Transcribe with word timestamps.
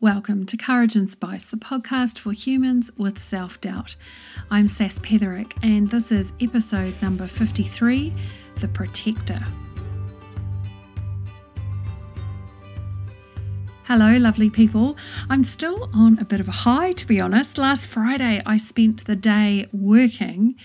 Welcome 0.00 0.44
to 0.46 0.58
Courage 0.58 0.94
and 0.94 1.08
Spice, 1.08 1.48
the 1.48 1.56
podcast 1.56 2.18
for 2.18 2.32
humans 2.32 2.90
with 2.98 3.18
self 3.18 3.58
doubt. 3.62 3.96
I'm 4.50 4.68
Sass 4.68 4.98
Petherick, 4.98 5.54
and 5.62 5.90
this 5.90 6.12
is 6.12 6.34
episode 6.38 6.94
number 7.00 7.26
53 7.26 8.12
The 8.60 8.68
Protector. 8.68 9.40
Hello, 13.84 14.18
lovely 14.18 14.50
people. 14.50 14.98
I'm 15.30 15.42
still 15.42 15.88
on 15.94 16.18
a 16.18 16.26
bit 16.26 16.40
of 16.40 16.48
a 16.48 16.52
high, 16.52 16.92
to 16.92 17.06
be 17.06 17.18
honest. 17.18 17.56
Last 17.56 17.86
Friday, 17.86 18.42
I 18.44 18.58
spent 18.58 19.06
the 19.06 19.16
day 19.16 19.66
working 19.72 20.56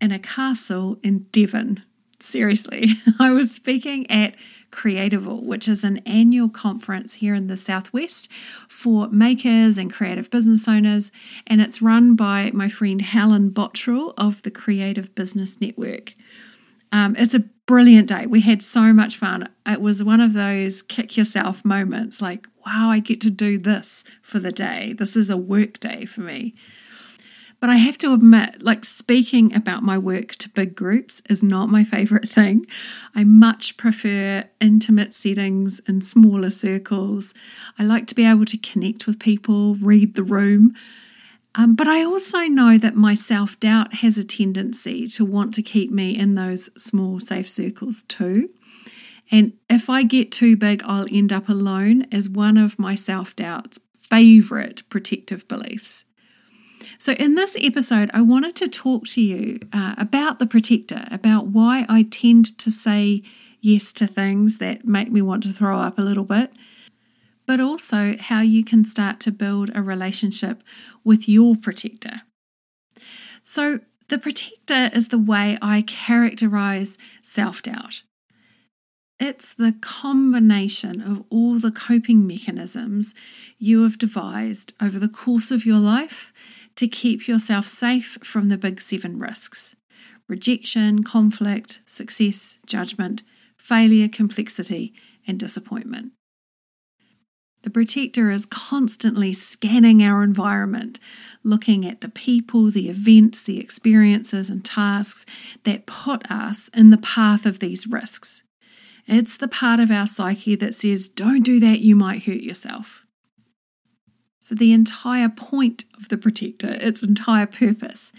in 0.00 0.10
a 0.10 0.18
castle 0.18 0.98
in 1.04 1.28
Devon. 1.30 1.84
Seriously, 2.18 2.88
I 3.20 3.30
was 3.30 3.52
speaking 3.52 4.10
at 4.10 4.34
Creatival, 4.74 5.42
which 5.44 5.68
is 5.68 5.84
an 5.84 5.98
annual 5.98 6.48
conference 6.48 7.14
here 7.14 7.34
in 7.34 7.46
the 7.46 7.56
Southwest 7.56 8.30
for 8.68 9.08
makers 9.08 9.78
and 9.78 9.92
creative 9.92 10.30
business 10.30 10.66
owners. 10.66 11.12
And 11.46 11.60
it's 11.60 11.80
run 11.80 12.16
by 12.16 12.50
my 12.52 12.68
friend 12.68 13.00
Helen 13.00 13.50
Bottrell 13.50 14.14
of 14.18 14.42
the 14.42 14.50
Creative 14.50 15.14
Business 15.14 15.60
Network. 15.60 16.14
Um, 16.90 17.14
it's 17.16 17.34
a 17.34 17.44
brilliant 17.66 18.08
day. 18.08 18.26
We 18.26 18.40
had 18.40 18.62
so 18.62 18.92
much 18.92 19.16
fun. 19.16 19.48
It 19.64 19.80
was 19.80 20.02
one 20.02 20.20
of 20.20 20.32
those 20.32 20.82
kick 20.82 21.16
yourself 21.16 21.64
moments 21.64 22.20
like, 22.20 22.46
wow, 22.66 22.90
I 22.90 22.98
get 22.98 23.20
to 23.22 23.30
do 23.30 23.58
this 23.58 24.04
for 24.22 24.38
the 24.38 24.52
day. 24.52 24.92
This 24.92 25.16
is 25.16 25.30
a 25.30 25.36
work 25.36 25.80
day 25.80 26.04
for 26.04 26.20
me. 26.20 26.54
But 27.64 27.70
I 27.70 27.76
have 27.76 27.96
to 27.96 28.12
admit, 28.12 28.62
like 28.62 28.84
speaking 28.84 29.54
about 29.54 29.82
my 29.82 29.96
work 29.96 30.32
to 30.32 30.50
big 30.50 30.74
groups 30.76 31.22
is 31.30 31.42
not 31.42 31.70
my 31.70 31.82
favorite 31.82 32.28
thing. 32.28 32.66
I 33.14 33.24
much 33.24 33.78
prefer 33.78 34.44
intimate 34.60 35.14
settings 35.14 35.80
and 35.86 36.04
smaller 36.04 36.50
circles. 36.50 37.32
I 37.78 37.84
like 37.84 38.06
to 38.08 38.14
be 38.14 38.26
able 38.26 38.44
to 38.44 38.58
connect 38.58 39.06
with 39.06 39.18
people, 39.18 39.76
read 39.76 40.14
the 40.14 40.22
room. 40.22 40.74
Um, 41.54 41.74
but 41.74 41.88
I 41.88 42.04
also 42.04 42.40
know 42.40 42.76
that 42.76 42.96
my 42.96 43.14
self 43.14 43.58
doubt 43.60 43.94
has 43.94 44.18
a 44.18 44.24
tendency 44.24 45.06
to 45.06 45.24
want 45.24 45.54
to 45.54 45.62
keep 45.62 45.90
me 45.90 46.14
in 46.18 46.34
those 46.34 46.68
small, 46.76 47.18
safe 47.18 47.50
circles 47.50 48.02
too. 48.02 48.50
And 49.30 49.54
if 49.70 49.88
I 49.88 50.02
get 50.02 50.30
too 50.30 50.58
big, 50.58 50.82
I'll 50.84 51.06
end 51.10 51.32
up 51.32 51.48
alone 51.48 52.04
as 52.12 52.28
one 52.28 52.58
of 52.58 52.78
my 52.78 52.94
self 52.94 53.34
doubt's 53.34 53.80
favorite 53.98 54.82
protective 54.90 55.48
beliefs. 55.48 56.04
So, 56.98 57.12
in 57.12 57.34
this 57.34 57.56
episode, 57.60 58.10
I 58.14 58.22
wanted 58.22 58.54
to 58.56 58.68
talk 58.68 59.06
to 59.08 59.20
you 59.20 59.58
uh, 59.72 59.94
about 59.98 60.38
the 60.38 60.46
protector, 60.46 61.06
about 61.10 61.46
why 61.46 61.86
I 61.88 62.04
tend 62.04 62.56
to 62.58 62.70
say 62.70 63.22
yes 63.60 63.92
to 63.94 64.06
things 64.06 64.58
that 64.58 64.86
make 64.86 65.10
me 65.10 65.22
want 65.22 65.42
to 65.44 65.52
throw 65.52 65.80
up 65.80 65.98
a 65.98 66.02
little 66.02 66.24
bit, 66.24 66.52
but 67.46 67.60
also 67.60 68.16
how 68.18 68.40
you 68.40 68.64
can 68.64 68.84
start 68.84 69.20
to 69.20 69.32
build 69.32 69.70
a 69.74 69.82
relationship 69.82 70.62
with 71.02 71.28
your 71.28 71.56
protector. 71.56 72.22
So, 73.42 73.80
the 74.08 74.18
protector 74.18 74.90
is 74.94 75.08
the 75.08 75.18
way 75.18 75.58
I 75.60 75.82
characterize 75.82 76.98
self 77.22 77.62
doubt. 77.62 78.02
It's 79.20 79.54
the 79.54 79.74
combination 79.80 81.00
of 81.00 81.24
all 81.30 81.58
the 81.58 81.70
coping 81.70 82.26
mechanisms 82.26 83.14
you 83.58 83.82
have 83.84 83.96
devised 83.96 84.74
over 84.82 84.98
the 84.98 85.08
course 85.08 85.50
of 85.50 85.64
your 85.64 85.78
life 85.78 86.32
to 86.76 86.88
keep 86.88 87.28
yourself 87.28 87.66
safe 87.66 88.18
from 88.22 88.48
the 88.48 88.58
big 88.58 88.80
seven 88.80 89.18
risks 89.18 89.76
rejection, 90.26 91.02
conflict, 91.02 91.80
success, 91.84 92.58
judgment, 92.66 93.22
failure, 93.58 94.08
complexity, 94.08 94.94
and 95.26 95.38
disappointment. 95.38 96.12
The 97.62 97.70
protector 97.70 98.30
is 98.30 98.44
constantly 98.44 99.32
scanning 99.32 100.02
our 100.02 100.22
environment, 100.22 101.00
looking 101.42 101.86
at 101.86 102.02
the 102.02 102.10
people, 102.10 102.70
the 102.70 102.90
events, 102.90 103.42
the 103.42 103.58
experiences, 103.58 104.50
and 104.50 104.62
tasks 104.62 105.24
that 105.64 105.86
put 105.86 106.30
us 106.30 106.68
in 106.74 106.90
the 106.90 106.98
path 106.98 107.46
of 107.46 107.60
these 107.60 107.86
risks. 107.86 108.42
It's 109.06 109.38
the 109.38 109.48
part 109.48 109.80
of 109.80 109.90
our 109.90 110.06
psyche 110.06 110.56
that 110.56 110.74
says, 110.74 111.08
Don't 111.08 111.42
do 111.42 111.58
that, 111.60 111.80
you 111.80 111.96
might 111.96 112.24
hurt 112.24 112.42
yourself. 112.42 113.03
So, 114.44 114.54
the 114.54 114.74
entire 114.74 115.30
point 115.30 115.84
of 115.96 116.10
the 116.10 116.18
protector, 116.18 116.68
its 116.68 117.02
entire 117.02 117.46
purpose, 117.46 118.12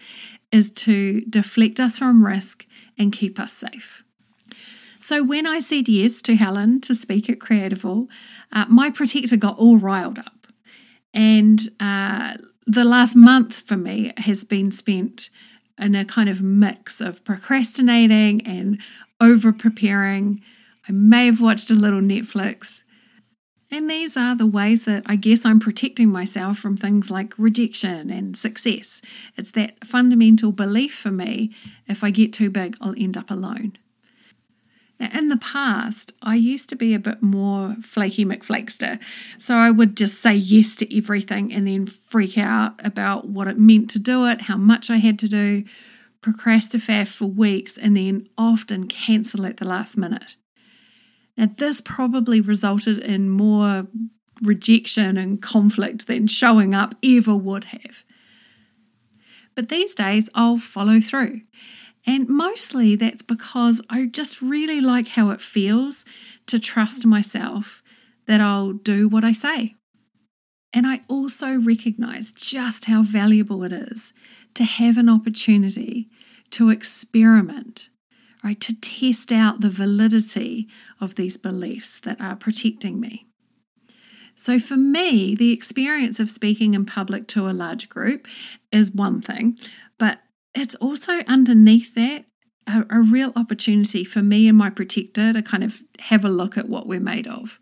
is 0.52 0.72
to 0.72 1.22
deflect 1.22 1.80
us 1.80 2.00
from 2.00 2.26
risk 2.26 2.66
and 2.98 3.14
keep 3.14 3.40
us 3.40 3.54
safe. 3.54 4.04
So, 4.98 5.22
when 5.22 5.46
I 5.46 5.60
said 5.60 5.88
yes 5.88 6.24
to 6.24 6.36
Helen 6.36 6.82
to 6.82 6.96
speak 6.96 7.30
at 7.30 7.38
Creatival, 7.38 8.08
uh, 8.52 8.66
my 8.68 8.90
protector 8.90 9.38
got 9.38 9.60
all 9.60 9.78
riled 9.78 10.18
up. 10.18 10.48
And 11.14 11.60
uh, 11.80 12.38
the 12.66 12.86
last 12.86 13.16
month 13.16 13.62
for 13.62 13.78
me 13.78 14.12
has 14.18 14.44
been 14.44 14.72
spent 14.72 15.30
in 15.78 15.94
a 15.94 16.06
kind 16.06 16.28
of 16.28 16.42
mix 16.42 17.02
of 17.02 17.24
procrastinating 17.24 18.42
and 18.48 18.82
over 19.22 19.54
preparing. 19.54 20.42
I 20.90 20.92
may 20.92 21.28
have 21.28 21.40
watched 21.40 21.70
a 21.70 21.76
little 21.76 22.02
Netflix. 22.02 22.82
And 23.72 23.90
these 23.90 24.16
are 24.16 24.36
the 24.36 24.46
ways 24.46 24.86
that 24.86 25.04
I 25.06 25.16
guess 25.16 25.46
I'm 25.46 25.60
protecting 25.60 26.10
myself 26.10 26.60
from 26.60 26.78
things 26.78 27.10
like 27.10 27.34
rejection 27.38 28.10
and 28.10 28.38
success. 28.38 29.02
It's 29.36 29.52
that 29.52 29.86
fundamental 29.86 30.52
belief 30.52 30.96
for 30.96 31.12
me 31.12 31.52
if 31.88 32.04
I 32.04 32.12
get 32.12 32.32
too 32.32 32.50
big, 32.50 32.78
I'll 32.80 32.96
end 32.98 33.18
up 33.18 33.32
alone. 33.32 33.78
Now, 35.00 35.10
in 35.14 35.28
the 35.28 35.38
past, 35.38 36.14
I 36.22 36.36
used 36.36 36.70
to 36.70 36.76
be 36.76 36.94
a 36.94 37.00
bit 37.00 37.22
more 37.22 37.76
flaky 37.82 38.24
McFlakester. 38.24 39.00
So 39.38 39.56
I 39.56 39.70
would 39.70 39.98
just 39.98 40.22
say 40.22 40.34
yes 40.36 40.76
to 40.78 40.98
everything 40.98 41.54
and 41.54 41.68
then 41.68 41.86
freak 41.86 42.38
out 42.38 42.74
about 42.86 43.28
what 43.28 43.48
it 43.48 43.60
meant 43.60 43.90
to 43.92 44.00
do 44.00 44.26
it, 44.26 44.44
how 44.44 44.56
much 44.56 44.90
I 44.90 44.98
had 44.98 45.20
to 45.20 45.28
do, 45.28 45.66
procrastinate 46.22 47.10
for 47.10 47.26
weeks, 47.26 47.78
and 47.78 47.98
then 47.98 48.30
often 48.38 48.88
cancel 48.88 49.46
at 49.46 49.58
the 49.58 49.66
last 49.66 49.98
minute. 49.98 50.38
Now, 51.38 51.48
this 51.58 51.82
probably 51.82 52.42
resulted 52.42 53.00
in 53.00 53.30
more 53.30 53.88
rejection 54.42 55.18
and 55.18 55.42
conflict 55.42 56.08
than 56.08 56.28
showing 56.28 56.74
up 56.74 56.96
ever 57.04 57.36
would 57.36 57.66
have. 57.66 58.04
But 59.56 59.70
these 59.70 59.96
days, 59.96 60.30
I'll 60.36 60.58
follow 60.58 61.00
through. 61.00 61.42
And 62.06 62.30
mostly 62.30 62.96
that's 62.96 63.22
because 63.22 63.82
I 63.90 64.06
just 64.06 64.42
really 64.42 64.80
like 64.80 65.10
how 65.10 65.32
it 65.32 65.42
feels 65.42 66.06
to 66.48 66.60
trust 66.60 67.06
myself 67.06 67.82
that 68.28 68.42
I'll 68.42 68.74
do 68.74 69.08
what 69.08 69.24
I 69.24 69.32
say. 69.32 69.76
And 70.72 70.86
I 70.86 71.02
also 71.08 71.56
recognize 71.56 72.32
just 72.34 72.86
how 72.86 73.02
valuable 73.02 73.64
it 73.64 73.72
is 73.72 74.14
to 74.56 74.66
have 74.66 74.98
an 74.98 75.10
opportunity 75.10 76.10
to 76.52 76.70
experiment 76.70 77.90
right, 78.46 78.62
to 78.62 78.80
test 78.80 79.32
out 79.32 79.62
the 79.62 79.70
validity 79.70 80.70
of 81.02 81.16
these 81.16 81.36
beliefs 81.36 82.00
that 82.00 82.22
are 82.22 82.36
protecting 82.36 83.00
me. 83.00 83.26
So, 84.36 84.60
for 84.60 84.78
me, 84.78 85.34
the 85.34 85.52
experience 85.52 86.20
of 86.20 86.30
speaking 86.30 86.74
in 86.74 86.86
public 86.86 87.28
to 87.30 87.50
a 87.50 87.52
large 87.52 87.90
group 87.90 88.28
is 88.72 88.92
one 88.92 89.22
thing, 89.22 89.58
but 89.98 90.20
it's 90.54 90.76
also 90.76 91.22
underneath 91.28 91.96
that 91.96 92.26
a, 92.68 92.86
a, 92.90 93.02
real 93.02 93.32
opportunity 93.36 94.04
for 94.04 94.22
me 94.22 94.48
and 94.48 94.58
my 94.58 94.70
protector 94.70 95.34
to 95.34 95.42
kind 95.42 95.64
of 95.64 95.82
have 96.00 96.26
a 96.26 96.30
look 96.30 96.58
at 96.58 96.70
what 96.70 96.88
we're 96.88 97.00
made 97.00 97.28
of. 97.28 97.60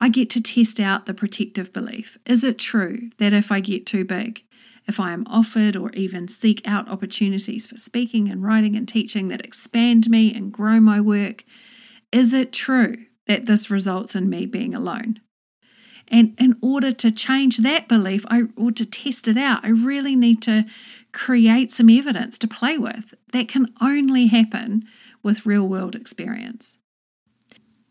I 0.00 0.08
get 0.08 0.30
to 0.30 0.40
test 0.40 0.78
out 0.78 1.06
the 1.06 1.14
protective 1.14 1.72
belief. 1.72 2.18
Is 2.24 2.44
it 2.44 2.58
true 2.58 3.10
that 3.18 3.32
if 3.32 3.50
I 3.50 3.60
get 3.60 3.86
too 3.86 4.04
big, 4.04 4.44
if 4.88 4.98
I 4.98 5.12
am 5.12 5.26
offered 5.26 5.76
or 5.76 5.90
even 5.92 6.26
seek 6.26 6.66
out 6.66 6.88
opportunities 6.88 7.66
for 7.66 7.76
speaking 7.76 8.28
and 8.28 8.42
writing 8.42 8.74
and 8.74 8.88
teaching 8.88 9.28
that 9.28 9.44
expand 9.44 10.08
me 10.08 10.34
and 10.34 10.50
grow 10.50 10.80
my 10.80 11.00
work, 11.00 11.44
is 12.10 12.32
it 12.32 12.52
true 12.52 12.96
that 13.26 13.44
this 13.44 13.70
results 13.70 14.16
in 14.16 14.30
me 14.30 14.46
being 14.46 14.74
alone? 14.74 15.20
And 16.10 16.34
in 16.38 16.56
order 16.62 16.90
to 16.90 17.12
change 17.12 17.58
that 17.58 17.86
belief, 17.86 18.24
I, 18.30 18.44
or 18.56 18.72
to 18.72 18.86
test 18.86 19.28
it 19.28 19.36
out, 19.36 19.62
I 19.62 19.68
really 19.68 20.16
need 20.16 20.40
to 20.42 20.64
create 21.12 21.70
some 21.70 21.90
evidence 21.90 22.38
to 22.38 22.48
play 22.48 22.78
with. 22.78 23.14
That 23.32 23.48
can 23.48 23.74
only 23.82 24.28
happen 24.28 24.84
with 25.22 25.44
real 25.44 25.68
world 25.68 25.94
experience. 25.94 26.78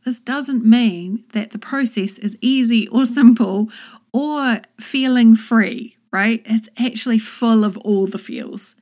This 0.03 0.19
doesn't 0.19 0.65
mean 0.65 1.25
that 1.33 1.51
the 1.51 1.59
process 1.59 2.17
is 2.17 2.37
easy 2.41 2.87
or 2.87 3.05
simple 3.05 3.69
or 4.11 4.61
feeling 4.79 5.35
free 5.35 5.96
right? 6.11 6.41
It's 6.45 6.69
actually 6.77 7.19
full 7.19 7.63
of 7.63 7.77
all 7.77 8.07
the 8.07 8.17
feels. 8.17 8.75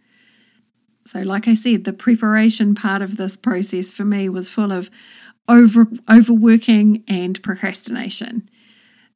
So, 1.06 1.22
like 1.22 1.48
I 1.48 1.54
said, 1.54 1.84
the 1.84 1.94
preparation 1.94 2.74
part 2.74 3.02
of 3.02 3.18
this 3.18 3.38
process 3.38 3.92
for 3.92 4.06
me 4.06 4.28
was 4.28 4.50
full 4.50 4.72
of 4.72 4.90
over 5.48 5.88
overworking 6.10 7.04
and 7.08 7.42
procrastination. 7.44 8.50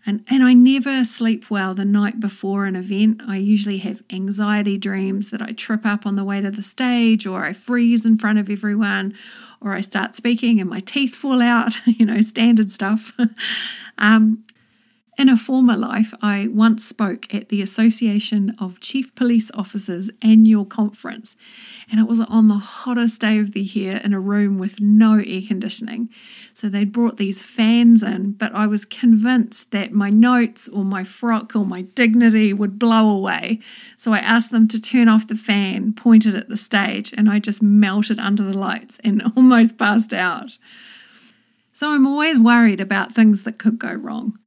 And, 0.06 0.23
and 0.29 0.44
I 0.44 0.53
never 0.53 1.03
sleep 1.03 1.51
well 1.51 1.73
the 1.73 1.83
night 1.83 2.19
before 2.19 2.65
an 2.65 2.75
event. 2.75 3.21
I 3.27 3.35
usually 3.35 3.79
have 3.79 4.01
anxiety 4.09 4.77
dreams 4.77 5.29
that 5.31 5.41
I 5.41 5.51
trip 5.51 5.85
up 5.85 6.05
on 6.05 6.15
the 6.15 6.23
way 6.23 6.39
to 6.41 6.50
the 6.50 6.63
stage, 6.63 7.27
or 7.27 7.45
I 7.45 7.53
freeze 7.53 8.05
in 8.05 8.17
front 8.17 8.39
of 8.39 8.50
everyone, 8.50 9.13
or 9.59 9.73
I 9.73 9.81
start 9.81 10.15
speaking 10.15 10.62
and 10.62 10.69
my 10.69 10.79
teeth 10.79 11.15
fall 11.15 11.41
out, 11.41 11.73
you 11.85 12.05
know, 12.05 12.21
standard 12.21 12.71
stuff. 12.71 13.12
um, 13.97 14.44
In 15.19 15.27
a 15.27 15.36
former 15.36 15.75
life, 15.75 16.13
I 16.21 16.48
once 16.48 16.86
spoke 16.86 17.33
at 17.36 17.50
the 17.50 17.62
Association 17.62 18.56
of 18.57 18.80
Chief 18.80 19.13
Police 19.16 19.51
Officers 19.54 20.10
annual 20.21 20.63
conference, 20.63 21.36
and 21.92 22.00
it 22.00 22.07
was 22.07 22.21
on 22.21 22.48
the 22.48 22.54
hottest 22.54 23.19
day 23.19 23.38
of 23.38 23.51
the 23.51 23.60
year 23.60 23.98
in 23.98 24.13
a 24.13 24.19
room 24.21 24.57
with 24.57 24.80
no 24.80 25.16
air 25.19 25.42
conditioning. 25.45 26.07
So 26.54 26.69
they'd 26.69 26.94
brought 26.94 27.18
these 27.18 27.44
fans 27.44 28.01
in, 28.01 28.31
but 28.31 28.56
I 28.56 28.66
was 28.66 28.86
convinced 28.86 29.71
that 29.71 29.92
my 29.92 30.10
notes 30.10 30.69
or 30.69 30.86
my 30.86 31.04
frock 31.04 31.54
or 31.54 31.65
my 31.65 31.81
dignity 31.81 32.54
would 32.54 32.80
blow 32.80 33.10
away. 33.10 33.60
So 33.98 34.13
I 34.13 34.19
asked 34.19 34.51
them 34.51 34.69
to 34.69 34.80
turn 34.80 35.10
off 35.10 35.27
the 35.27 35.36
fan, 35.36 35.92
pointed 35.92 36.33
at 36.33 36.48
the 36.48 36.56
stage, 36.56 37.12
and 37.12 37.30
I 37.30 37.39
just 37.39 37.62
melted 37.62 38.19
under 38.19 38.44
the 38.44 38.57
lights 38.57 39.01
and 39.04 39.22
almost 39.36 39.77
passed 39.77 40.13
out. 40.13 40.57
So 41.74 41.92
I'm 41.92 42.07
always 42.07 42.39
worried 42.39 42.80
about 42.80 43.12
things 43.12 43.44
that 43.44 43.60
could 43.60 43.77
go 43.77 43.92
wrong. 43.92 44.39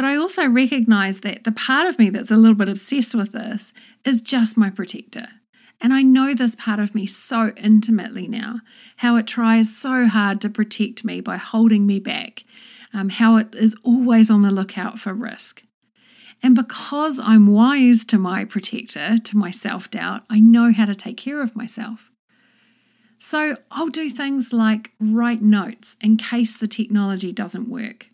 But 0.00 0.06
I 0.06 0.16
also 0.16 0.48
recognize 0.48 1.20
that 1.20 1.44
the 1.44 1.52
part 1.52 1.86
of 1.86 1.98
me 1.98 2.08
that's 2.08 2.30
a 2.30 2.36
little 2.36 2.54
bit 2.54 2.70
obsessed 2.70 3.14
with 3.14 3.32
this 3.32 3.74
is 4.02 4.22
just 4.22 4.56
my 4.56 4.70
protector. 4.70 5.28
And 5.78 5.92
I 5.92 6.00
know 6.00 6.32
this 6.32 6.56
part 6.56 6.80
of 6.80 6.94
me 6.94 7.04
so 7.04 7.52
intimately 7.58 8.26
now, 8.26 8.60
how 8.96 9.16
it 9.16 9.26
tries 9.26 9.76
so 9.76 10.06
hard 10.06 10.40
to 10.40 10.48
protect 10.48 11.04
me 11.04 11.20
by 11.20 11.36
holding 11.36 11.86
me 11.86 12.00
back, 12.00 12.44
um, 12.94 13.10
how 13.10 13.36
it 13.36 13.54
is 13.54 13.76
always 13.84 14.30
on 14.30 14.40
the 14.40 14.50
lookout 14.50 14.98
for 14.98 15.12
risk. 15.12 15.64
And 16.42 16.54
because 16.54 17.20
I'm 17.20 17.48
wise 17.48 18.06
to 18.06 18.16
my 18.16 18.46
protector, 18.46 19.18
to 19.18 19.36
my 19.36 19.50
self 19.50 19.90
doubt, 19.90 20.22
I 20.30 20.40
know 20.40 20.72
how 20.72 20.86
to 20.86 20.94
take 20.94 21.18
care 21.18 21.42
of 21.42 21.54
myself. 21.54 22.10
So 23.18 23.58
I'll 23.70 23.90
do 23.90 24.08
things 24.08 24.54
like 24.54 24.92
write 24.98 25.42
notes 25.42 25.98
in 26.00 26.16
case 26.16 26.56
the 26.56 26.68
technology 26.68 27.32
doesn't 27.32 27.68
work. 27.68 28.06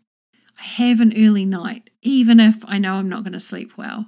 I 0.59 0.63
have 0.63 1.01
an 1.01 1.13
early 1.17 1.45
night, 1.45 1.91
even 2.03 2.41
if 2.41 2.65
I 2.67 2.79
know 2.79 2.95
I'm 2.95 3.09
not 3.09 3.25
going 3.25 3.33
to 3.33 3.41
sleep 3.41 3.77
well. 3.77 4.07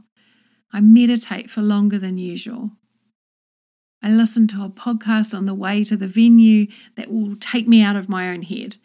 I 0.72 0.80
meditate 0.80 1.50
for 1.50 1.62
longer 1.62 1.98
than 1.98 2.18
usual. 2.18 2.72
I 4.02 4.10
listen 4.10 4.46
to 4.48 4.64
a 4.64 4.70
podcast 4.70 5.36
on 5.36 5.44
the 5.44 5.54
way 5.54 5.82
to 5.84 5.96
the 5.96 6.06
venue 6.06 6.66
that 6.94 7.10
will 7.10 7.36
take 7.36 7.66
me 7.66 7.82
out 7.82 7.96
of 7.96 8.08
my 8.08 8.28
own 8.28 8.42
head. 8.42 8.76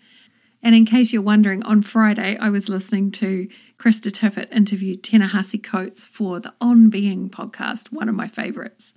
And 0.61 0.73
in 0.73 0.85
case 0.85 1.13
you're 1.13 1.21
wondering, 1.21 1.61
on 1.63 1.81
Friday 1.81 2.37
I 2.37 2.49
was 2.49 2.69
listening 2.69 3.11
to 3.11 3.47
Krista 3.77 4.11
Tippett 4.11 4.51
interview 4.51 4.95
Ta-Nehisi 4.95 5.61
Coates 5.61 6.05
for 6.05 6.39
the 6.39 6.53
On 6.61 6.89
Being 6.89 7.29
podcast, 7.29 7.91
one 7.91 8.09
of 8.09 8.15
my 8.15 8.27
favorites. 8.27 8.93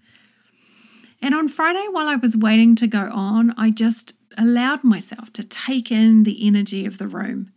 And 1.21 1.35
on 1.35 1.49
Friday, 1.49 1.87
while 1.91 2.09
I 2.09 2.17
was 2.17 2.37
waiting 2.37 2.77
to 2.77 2.87
go 2.87 3.11
on, 3.13 3.53
I 3.59 3.71
just 3.71 4.15
allowed 4.39 4.85
myself 4.85 5.33
to 5.33 5.45
take 5.45 5.91
in 5.91 6.23
the 6.23 6.47
energy 6.47 6.87
of 6.87 6.99
the 6.99 7.09
room. 7.09 7.53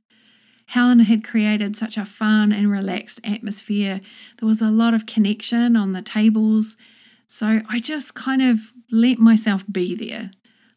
Helen 0.69 0.99
had 0.99 1.23
created 1.23 1.75
such 1.75 1.97
a 1.97 2.05
fun 2.05 2.51
and 2.51 2.69
relaxed 2.69 3.19
atmosphere. 3.23 4.01
There 4.37 4.47
was 4.47 4.61
a 4.61 4.69
lot 4.69 4.93
of 4.93 5.07
connection 5.07 5.75
on 5.75 5.93
the 5.93 6.03
tables. 6.03 6.77
So 7.25 7.61
I 7.67 7.79
just 7.79 8.13
kind 8.13 8.43
of 8.43 8.59
let 8.91 9.17
myself 9.17 9.63
be 9.71 9.95
there. 9.95 10.29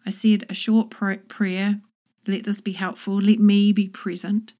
I 0.07 0.11
said 0.11 0.45
a 0.49 0.55
short 0.55 0.89
prayer 0.91 1.81
let 2.27 2.45
this 2.45 2.63
be 2.63 2.73
helpful, 2.73 3.21
let 3.21 3.39
me 3.39 3.73
be 3.73 3.89
present. 3.89 4.55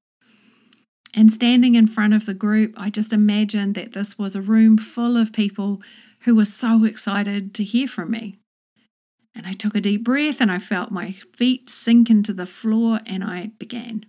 And 1.15 1.31
standing 1.31 1.73
in 1.73 1.87
front 1.87 2.13
of 2.13 2.27
the 2.27 2.33
group, 2.35 2.75
I 2.77 2.91
just 2.91 3.11
imagined 3.11 3.73
that 3.73 3.93
this 3.93 4.19
was 4.19 4.35
a 4.35 4.41
room 4.41 4.77
full 4.77 5.17
of 5.17 5.33
people 5.33 5.81
who 6.21 6.35
were 6.35 6.45
so 6.45 6.83
excited 6.83 7.55
to 7.55 7.63
hear 7.63 7.87
from 7.87 8.11
me. 8.11 8.37
And 9.33 9.47
I 9.47 9.53
took 9.53 9.75
a 9.75 9.81
deep 9.81 10.03
breath 10.03 10.41
and 10.41 10.51
I 10.51 10.59
felt 10.59 10.91
my 10.91 11.13
feet 11.13 11.69
sink 11.69 12.11
into 12.11 12.33
the 12.33 12.45
floor 12.45 12.99
and 13.07 13.23
I 13.23 13.51
began. 13.57 14.05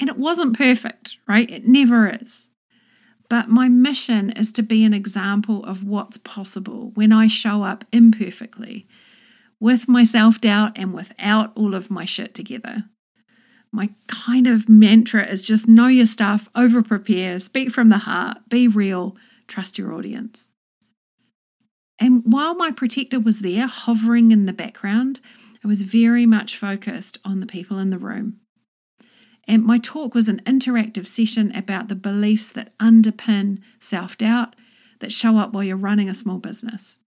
And 0.00 0.08
it 0.08 0.16
wasn't 0.16 0.56
perfect, 0.56 1.18
right? 1.28 1.48
It 1.48 1.66
never 1.66 2.08
is. 2.08 2.48
But 3.28 3.48
my 3.48 3.68
mission 3.68 4.30
is 4.30 4.50
to 4.52 4.62
be 4.62 4.84
an 4.84 4.94
example 4.94 5.64
of 5.64 5.84
what's 5.84 6.18
possible 6.18 6.90
when 6.94 7.12
I 7.12 7.28
show 7.28 7.62
up 7.62 7.84
imperfectly, 7.92 8.88
with 9.60 9.88
my 9.88 10.02
self 10.02 10.40
doubt 10.40 10.72
and 10.74 10.92
without 10.94 11.52
all 11.54 11.74
of 11.74 11.90
my 11.90 12.04
shit 12.04 12.34
together. 12.34 12.84
My 13.70 13.90
kind 14.08 14.48
of 14.48 14.68
mantra 14.68 15.24
is 15.24 15.46
just 15.46 15.68
know 15.68 15.86
your 15.86 16.06
stuff, 16.06 16.48
over 16.56 16.82
prepare, 16.82 17.38
speak 17.38 17.70
from 17.70 17.88
the 17.88 17.98
heart, 17.98 18.38
be 18.48 18.66
real, 18.66 19.16
trust 19.46 19.78
your 19.78 19.94
audience. 19.94 20.48
And 22.00 22.22
while 22.24 22.54
my 22.54 22.72
protector 22.72 23.20
was 23.20 23.40
there, 23.40 23.68
hovering 23.68 24.32
in 24.32 24.46
the 24.46 24.52
background, 24.52 25.20
I 25.62 25.68
was 25.68 25.82
very 25.82 26.26
much 26.26 26.56
focused 26.56 27.18
on 27.24 27.38
the 27.40 27.46
people 27.46 27.78
in 27.78 27.90
the 27.90 27.98
room. 27.98 28.40
And 29.46 29.64
my 29.64 29.78
talk 29.78 30.14
was 30.14 30.28
an 30.28 30.42
interactive 30.44 31.06
session 31.06 31.54
about 31.54 31.88
the 31.88 31.94
beliefs 31.94 32.52
that 32.52 32.76
underpin 32.78 33.60
self 33.78 34.16
doubt 34.16 34.54
that 35.00 35.12
show 35.12 35.38
up 35.38 35.52
while 35.52 35.64
you're 35.64 35.76
running 35.76 36.08
a 36.08 36.14
small 36.14 36.38
business. 36.38 36.98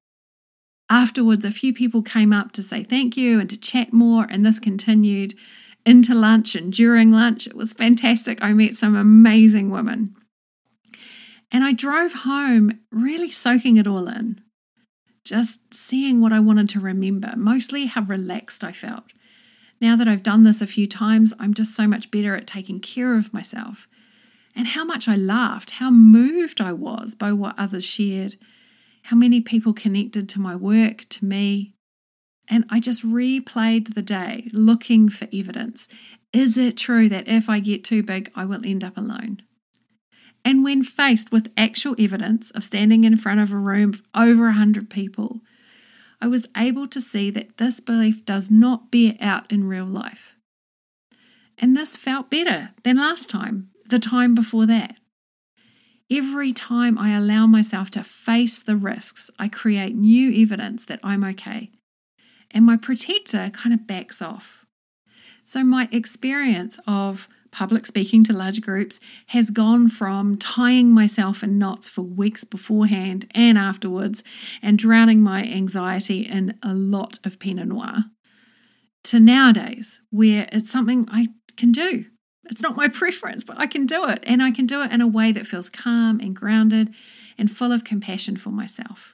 Afterwards, 0.89 1.45
a 1.45 1.51
few 1.51 1.73
people 1.73 2.01
came 2.01 2.33
up 2.33 2.51
to 2.53 2.63
say 2.63 2.83
thank 2.83 3.15
you 3.15 3.39
and 3.39 3.49
to 3.49 3.57
chat 3.57 3.93
more, 3.93 4.27
and 4.29 4.45
this 4.45 4.59
continued 4.59 5.33
into 5.85 6.13
lunch 6.13 6.55
and 6.55 6.71
during 6.71 7.11
lunch. 7.11 7.47
It 7.47 7.55
was 7.55 7.73
fantastic. 7.73 8.43
I 8.43 8.53
met 8.53 8.75
some 8.75 8.95
amazing 8.95 9.69
women. 9.69 10.15
And 11.51 11.63
I 11.63 11.71
drove 11.71 12.13
home 12.13 12.79
really 12.91 13.29
soaking 13.29 13.77
it 13.77 13.87
all 13.87 14.07
in, 14.07 14.41
just 15.23 15.73
seeing 15.73 16.19
what 16.19 16.33
I 16.33 16.39
wanted 16.39 16.67
to 16.69 16.79
remember, 16.79 17.33
mostly 17.37 17.85
how 17.85 18.01
relaxed 18.01 18.63
I 18.63 18.71
felt 18.71 19.05
now 19.83 19.97
that 19.97 20.07
I've 20.07 20.23
done 20.23 20.43
this 20.43 20.61
a 20.61 20.65
few 20.65 20.87
times, 20.87 21.33
I'm 21.39 21.53
just 21.53 21.75
so 21.75 21.87
much 21.87 22.09
better 22.09 22.37
at 22.37 22.47
taking 22.47 22.79
care 22.79 23.17
of 23.17 23.33
myself. 23.33 23.85
And 24.55 24.67
how 24.67 24.85
much 24.85 25.09
I 25.09 25.17
laughed, 25.17 25.71
how 25.71 25.91
moved 25.91 26.61
I 26.61 26.71
was 26.71 27.15
by 27.15 27.33
what 27.33 27.59
others 27.59 27.83
shared, 27.83 28.37
how 29.03 29.17
many 29.17 29.41
people 29.41 29.73
connected 29.73 30.29
to 30.29 30.39
my 30.39 30.55
work, 30.55 31.09
to 31.09 31.25
me. 31.25 31.73
And 32.47 32.63
I 32.69 32.79
just 32.79 33.05
replayed 33.05 33.93
the 33.93 34.01
day 34.01 34.49
looking 34.53 35.09
for 35.09 35.27
evidence. 35.33 35.89
Is 36.31 36.57
it 36.57 36.77
true 36.77 37.09
that 37.09 37.27
if 37.27 37.49
I 37.49 37.59
get 37.59 37.83
too 37.83 38.03
big, 38.03 38.31
I 38.33 38.45
will 38.45 38.65
end 38.65 38.85
up 38.85 38.97
alone? 38.97 39.41
And 40.45 40.63
when 40.63 40.83
faced 40.83 41.33
with 41.33 41.51
actual 41.57 41.95
evidence 41.99 42.51
of 42.51 42.63
standing 42.63 43.03
in 43.03 43.17
front 43.17 43.41
of 43.41 43.51
a 43.51 43.57
room 43.57 43.89
of 43.89 44.03
over 44.15 44.45
100 44.45 44.89
people, 44.89 45.41
I 46.23 46.27
was 46.27 46.47
able 46.55 46.87
to 46.87 47.01
see 47.01 47.29
that 47.31 47.57
this 47.57 47.81
belief 47.81 48.23
does 48.23 48.49
not 48.49 48.89
bear 48.89 49.15
out 49.19 49.51
in 49.51 49.67
real 49.67 49.83
life. 49.83 50.37
And 51.57 51.75
this 51.75 51.97
felt 51.97 52.29
better 52.29 52.69
than 52.83 52.95
last 52.95 53.29
time, 53.29 53.71
the 53.89 53.99
time 53.99 54.33
before 54.33 54.65
that. 54.67 54.95
Every 56.09 56.53
time 56.53 56.97
I 56.97 57.09
allow 57.13 57.45
myself 57.45 57.89
to 57.91 58.05
face 58.05 58.61
the 58.61 58.77
risks, 58.77 59.29
I 59.37 59.49
create 59.49 59.97
new 59.97 60.31
evidence 60.41 60.85
that 60.85 61.01
I'm 61.03 61.25
okay. 61.25 61.71
And 62.51 62.65
my 62.65 62.77
protector 62.77 63.49
kind 63.49 63.73
of 63.73 63.85
backs 63.85 64.21
off. 64.21 64.65
So, 65.43 65.65
my 65.65 65.89
experience 65.91 66.79
of 66.87 67.27
public 67.53 67.85
speaking 67.85 68.23
to 68.23 68.33
large 68.33 68.61
groups 68.61 68.99
has 69.27 69.51
gone 69.51 69.87
from 69.87 70.35
tying 70.37 70.91
myself 70.91 71.43
in 71.43 71.59
knots 71.59 71.87
for 71.87 72.01
weeks 72.01 72.43
beforehand 72.43 73.31
and 73.35 73.57
afterwards 73.57 74.23
and 74.61 74.77
drowning 74.77 75.21
my 75.21 75.43
anxiety 75.43 76.21
in 76.21 76.57
a 76.63 76.73
lot 76.73 77.19
of 77.23 77.39
Pinot 77.39 77.67
Noir 77.67 78.05
to 79.03 79.19
nowadays 79.19 80.01
where 80.09 80.49
it's 80.51 80.71
something 80.71 81.07
I 81.11 81.27
can 81.55 81.71
do. 81.71 82.05
It's 82.45 82.63
not 82.63 82.75
my 82.75 82.87
preference, 83.01 83.43
but 83.43 83.59
I 83.59 83.67
can 83.67 83.85
do 83.85 84.07
it. 84.09 84.23
And 84.23 84.41
I 84.41 84.51
can 84.51 84.65
do 84.65 84.81
it 84.81 84.91
in 84.91 84.99
a 84.99 85.07
way 85.07 85.31
that 85.31 85.47
feels 85.47 85.69
calm 85.69 86.19
and 86.19 86.35
grounded 86.35 86.93
and 87.37 87.51
full 87.51 87.71
of 87.71 87.83
compassion 87.83 88.35
for 88.35 88.49
myself. 88.49 89.12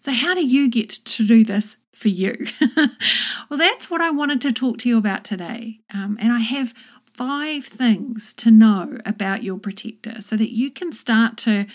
So, 0.00 0.12
how 0.12 0.34
do 0.34 0.44
you 0.44 0.68
get 0.68 0.88
to 0.88 1.26
do 1.26 1.44
this 1.44 1.76
for 1.92 2.08
you? 2.08 2.46
well, 2.76 3.58
that's 3.58 3.90
what 3.90 4.00
I 4.00 4.10
wanted 4.10 4.40
to 4.42 4.52
talk 4.52 4.78
to 4.78 4.88
you 4.88 4.96
about 4.96 5.24
today. 5.24 5.80
Um, 5.92 6.16
and 6.18 6.32
I 6.32 6.38
have 6.38 6.72
five 7.12 7.66
things 7.66 8.32
to 8.34 8.50
know 8.50 8.98
about 9.04 9.42
your 9.42 9.58
protector 9.58 10.22
so 10.22 10.36
that 10.38 10.54
you 10.54 10.70
can 10.70 10.90
start 10.90 11.36
to 11.38 11.66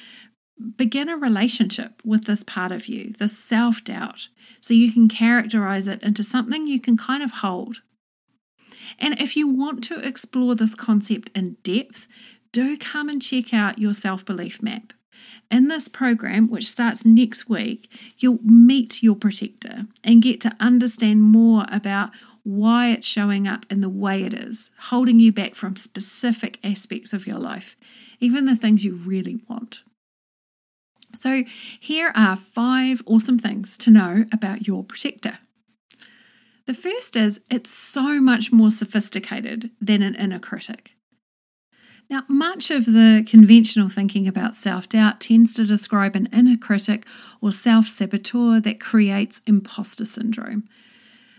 begin 0.75 1.08
a 1.08 1.17
relationship 1.17 2.01
with 2.03 2.25
this 2.25 2.44
part 2.44 2.72
of 2.72 2.88
you, 2.88 3.13
this 3.20 3.38
self 3.38 3.84
doubt, 3.84 4.29
so 4.60 4.74
you 4.74 4.91
can 4.91 5.08
characterize 5.08 5.88
it 5.88 6.01
into 6.01 6.24
something 6.24 6.65
you 6.65 6.79
can 6.79 6.98
kind 6.98 7.22
of 7.22 7.29
hold. 7.32 7.84
And 8.98 9.20
if 9.20 9.36
you 9.36 9.48
want 9.48 9.84
to 9.86 10.00
explore 10.00 10.55
this 10.55 10.74
concept 10.74 11.29
in 11.36 11.58
depth, 11.62 12.08
do 12.51 12.75
come 12.75 13.08
and 13.08 13.22
check 13.22 13.53
out 13.53 13.77
your 13.77 13.94
self 13.94 14.25
belief 14.25 14.63
map. 14.63 14.94
In 15.51 15.67
this 15.67 15.88
program, 15.88 16.50
which 16.50 16.69
starts 16.69 17.05
next 17.05 17.48
week, 17.50 17.91
you'll 18.17 18.39
meet 18.43 19.03
your 19.03 19.15
protector 19.15 19.86
and 20.03 20.22
get 20.22 20.41
to 20.41 20.55
understand 20.60 21.24
more 21.24 21.65
about 21.72 22.12
why 22.43 22.91
it's 22.91 23.07
showing 23.07 23.48
up 23.48 23.65
in 23.72 23.81
the 23.81 23.89
way 23.89 24.24
it 24.24 24.34
is, 24.34 24.72
holding 24.77 25.19
you 25.19 25.31
back 25.31 25.55
from 25.55 25.75
specific 25.75 26.60
aspects 26.63 27.12
of 27.12 27.25
your 27.25 27.39
life, 27.39 27.75
even 28.19 28.45
the 28.45 28.55
things 28.55 28.86
you 28.86 28.93
really 28.93 29.39
want. 29.50 29.81
So, 31.13 31.43
here 31.79 32.12
are 32.15 32.36
five 32.36 33.01
awesome 33.05 33.39
things 33.39 33.77
to 33.79 33.89
know 33.91 34.25
about 34.31 34.67
your 34.67 34.84
protector. 34.84 35.39
The 36.65 36.74
first 36.74 37.15
is 37.15 37.41
it's 37.50 37.69
so 37.69 38.19
much 38.19 38.51
more 38.51 38.72
sophisticated 38.72 39.69
than 39.79 40.01
an 40.01 40.15
inner 40.15 40.39
critic. 40.39 40.95
Now, 42.09 42.24
much 42.27 42.69
of 42.69 42.85
the 42.85 43.25
conventional 43.27 43.89
thinking 43.89 44.27
about 44.27 44.55
self 44.55 44.88
doubt 44.88 45.19
tends 45.21 45.53
to 45.55 45.65
describe 45.65 46.15
an 46.15 46.29
inner 46.31 46.57
critic 46.57 47.05
or 47.41 47.51
self 47.51 47.88
saboteur 47.88 48.59
that 48.59 48.79
creates 48.79 49.41
imposter 49.47 50.05
syndrome. 50.05 50.67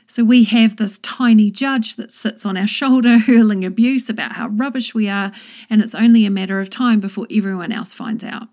So 0.09 0.23
we 0.25 0.45
have 0.45 0.77
this 0.77 0.99
tiny 1.01 1.51
judge 1.51 1.97
that 1.97 2.13
sits 2.13 2.47
on 2.47 2.57
our 2.57 2.67
shoulder 2.79 3.19
hurling 3.19 3.65
abuse 3.65 4.11
about 4.11 4.33
how 4.33 4.49
rubbish 4.49 4.95
we 4.95 5.09
are, 5.09 5.33
and 5.71 5.81
it's 5.81 5.95
only 5.95 6.25
a 6.25 6.31
matter 6.31 6.61
of 6.61 6.71
time 6.71 7.01
before 7.01 7.27
everyone 7.31 7.73
else 7.73 7.93
finds 7.93 8.25
out. 8.25 8.49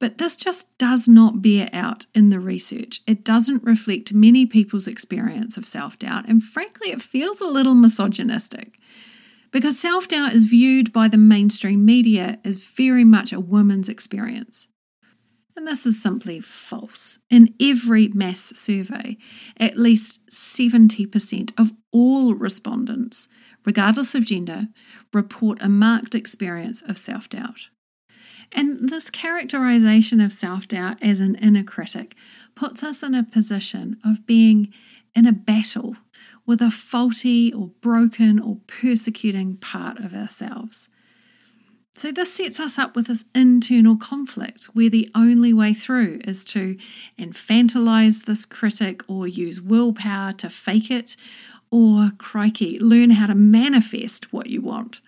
But 0.00 0.18
this 0.18 0.36
just 0.36 0.76
does 0.78 1.06
not 1.06 1.40
bear 1.40 1.70
out 1.72 2.06
in 2.14 2.28
the 2.28 2.40
research. 2.40 3.00
It 3.06 3.24
doesn't 3.24 3.62
reflect 3.62 4.12
many 4.12 4.46
people's 4.46 4.88
experience 4.88 5.56
of 5.56 5.66
self 5.66 5.96
doubt, 5.96 6.28
and 6.28 6.42
frankly, 6.42 6.90
it 6.90 7.02
feels 7.02 7.40
a 7.40 7.46
little 7.46 7.76
misogynistic. 7.76 8.78
Because 9.54 9.78
self 9.78 10.08
doubt 10.08 10.32
is 10.32 10.46
viewed 10.46 10.92
by 10.92 11.06
the 11.06 11.16
mainstream 11.16 11.84
media 11.84 12.40
as 12.44 12.58
very 12.58 13.04
much 13.04 13.32
a 13.32 13.38
woman's 13.38 13.88
experience. 13.88 14.66
And 15.54 15.64
this 15.64 15.86
is 15.86 16.02
simply 16.02 16.40
false. 16.40 17.20
In 17.30 17.54
every 17.60 18.08
mass 18.08 18.40
survey, 18.40 19.16
at 19.56 19.78
least 19.78 20.26
70% 20.28 21.52
of 21.56 21.70
all 21.92 22.34
respondents, 22.34 23.28
regardless 23.64 24.16
of 24.16 24.26
gender, 24.26 24.66
report 25.12 25.62
a 25.62 25.68
marked 25.68 26.16
experience 26.16 26.82
of 26.82 26.98
self 26.98 27.28
doubt. 27.28 27.68
And 28.50 28.80
this 28.80 29.08
characterization 29.08 30.20
of 30.20 30.32
self 30.32 30.66
doubt 30.66 31.00
as 31.00 31.20
an 31.20 31.36
inner 31.36 31.62
critic 31.62 32.16
puts 32.56 32.82
us 32.82 33.04
in 33.04 33.14
a 33.14 33.22
position 33.22 33.98
of 34.04 34.26
being 34.26 34.74
in 35.14 35.26
a 35.26 35.32
battle 35.32 35.94
with 36.46 36.60
a 36.60 36.70
faulty 36.70 37.52
or 37.52 37.68
broken 37.80 38.38
or 38.38 38.58
persecuting 38.66 39.56
part 39.56 39.98
of 39.98 40.14
ourselves. 40.14 40.88
So, 41.96 42.10
this 42.10 42.34
sets 42.34 42.58
us 42.58 42.76
up 42.76 42.96
with 42.96 43.06
this 43.06 43.24
internal 43.36 43.96
conflict 43.96 44.64
where 44.72 44.90
the 44.90 45.08
only 45.14 45.52
way 45.52 45.72
through 45.72 46.18
is 46.24 46.44
to 46.46 46.76
infantilize 47.16 48.24
this 48.24 48.44
critic 48.44 49.02
or 49.06 49.28
use 49.28 49.60
willpower 49.60 50.32
to 50.32 50.50
fake 50.50 50.90
it, 50.90 51.14
or, 51.70 52.10
crikey, 52.18 52.80
learn 52.80 53.10
how 53.10 53.26
to 53.26 53.34
manifest 53.34 54.32
what 54.32 54.48
you 54.48 54.60
want. 54.60 55.00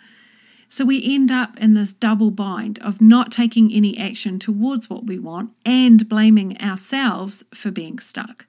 So, 0.69 0.85
we 0.85 1.02
end 1.05 1.33
up 1.33 1.59
in 1.59 1.75
this 1.75 1.93
double 1.93 2.31
bind 2.31 2.78
of 2.78 3.00
not 3.00 3.33
taking 3.33 3.73
any 3.73 3.99
action 3.99 4.38
towards 4.38 4.88
what 4.88 5.07
we 5.07 5.19
want 5.19 5.50
and 5.64 6.09
blaming 6.09 6.57
ourselves 6.61 7.43
for 7.52 7.73
being 7.73 7.99
stuck. 7.99 8.47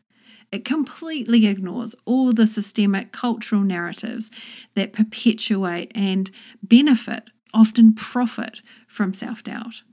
It 0.52 0.64
completely 0.64 1.46
ignores 1.46 1.96
all 2.06 2.32
the 2.32 2.48
systemic 2.48 3.12
cultural 3.12 3.62
narratives 3.62 4.32
that 4.76 4.94
perpetuate 4.94 5.92
and 5.94 6.32
benefit 6.64 7.30
often 7.54 7.94
profit 7.94 8.62
from 8.88 9.14
self 9.14 9.44
doubt. 9.44 9.84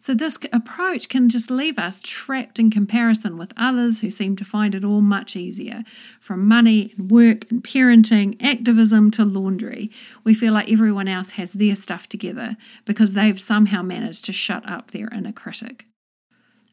So, 0.00 0.14
this 0.14 0.38
approach 0.52 1.08
can 1.08 1.28
just 1.28 1.50
leave 1.50 1.78
us 1.78 2.00
trapped 2.00 2.58
in 2.58 2.70
comparison 2.70 3.36
with 3.36 3.52
others 3.56 4.00
who 4.00 4.10
seem 4.10 4.36
to 4.36 4.44
find 4.44 4.74
it 4.74 4.84
all 4.84 5.00
much 5.00 5.36
easier. 5.36 5.84
From 6.20 6.46
money 6.48 6.94
and 6.96 7.10
work 7.10 7.50
and 7.50 7.62
parenting, 7.62 8.42
activism 8.42 9.10
to 9.12 9.24
laundry, 9.24 9.90
we 10.24 10.34
feel 10.34 10.52
like 10.52 10.70
everyone 10.70 11.08
else 11.08 11.32
has 11.32 11.52
their 11.52 11.74
stuff 11.74 12.08
together 12.08 12.56
because 12.84 13.14
they've 13.14 13.40
somehow 13.40 13.82
managed 13.82 14.24
to 14.26 14.32
shut 14.32 14.68
up 14.68 14.90
their 14.90 15.08
inner 15.08 15.32
critic. 15.32 15.87